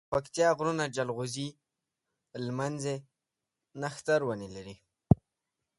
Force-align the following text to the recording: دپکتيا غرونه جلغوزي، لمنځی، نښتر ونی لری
دپکتيا 0.09 0.49
غرونه 0.57 0.85
جلغوزي، 0.95 1.47
لمنځی، 2.45 2.95
نښتر 3.81 4.19
ونی 4.25 4.49
لری 4.55 4.75